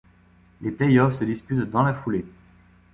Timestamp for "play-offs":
0.71-1.19